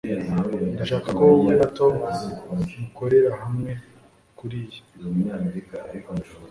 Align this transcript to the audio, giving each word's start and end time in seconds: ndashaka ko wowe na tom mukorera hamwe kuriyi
ndashaka 0.73 1.07
ko 1.17 1.21
wowe 1.29 1.53
na 1.59 1.67
tom 1.77 1.93
mukorera 2.79 3.31
hamwe 3.43 3.71
kuriyi 4.37 4.79